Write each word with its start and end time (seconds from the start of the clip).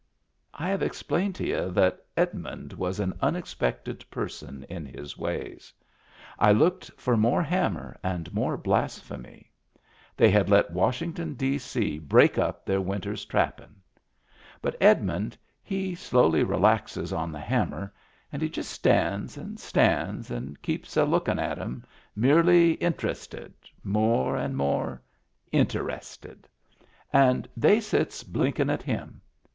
I 0.55 0.69
have 0.69 0.81
explained 0.81 1.35
to 1.35 1.45
y'u 1.45 1.69
that 1.73 2.03
Edmund 2.17 2.73
was 2.73 2.99
an 2.99 3.13
unexpected 3.21 4.03
person 4.09 4.63
in 4.67 4.83
his 4.83 5.15
ways. 5.15 5.71
I 6.39 6.51
looked 6.53 6.89
for 6.97 7.15
more 7.15 7.43
hammer 7.43 7.95
and 8.01 8.33
more 8.33 8.57
blasphemy. 8.57 9.51
They 10.17 10.31
had 10.31 10.49
let 10.49 10.71
Washington, 10.73 11.35
D.C., 11.35 11.99
break 11.99 12.39
up 12.39 12.65
their 12.65 12.81
winter's 12.81 13.25
trap 13.25 13.57
pin'. 13.57 13.75
But 14.59 14.75
Edmund 14.81 15.37
he 15.61 15.93
slowly 15.93 16.41
relaxes 16.43 17.13
on 17.13 17.31
the 17.31 17.39
hammer, 17.39 17.93
and 18.31 18.41
he 18.41 18.49
just 18.49 18.71
stands 18.71 19.37
and 19.37 19.59
stands 19.59 20.31
and 20.31 20.59
keeps 20.63 20.97
a 20.97 21.05
lookin' 21.05 21.37
at 21.37 21.59
'em, 21.59 21.85
merely 22.15 22.81
inter 22.81 23.09
ested— 23.09 23.51
more 23.99 24.35
and 24.35 24.57
more 24.57 24.99
inter 25.51 25.83
ested. 25.85 26.45
And 27.13 27.47
they 27.55 27.79
sits 27.79 28.23
blinkin' 28.23 28.71
at 28.71 28.81
him. 28.81 29.21